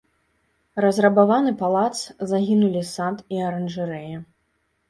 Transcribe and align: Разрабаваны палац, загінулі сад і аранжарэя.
Разрабаваны 0.85 1.51
палац, 1.59 1.93
загінулі 2.31 2.81
сад 2.95 3.17
і 3.37 3.47
аранжарэя. 3.51 4.17